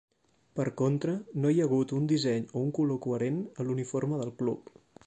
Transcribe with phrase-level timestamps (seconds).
[0.59, 1.13] Per contra,
[1.43, 4.79] no hi ha hagut un disseny o un color coherent a l"uniforme de club.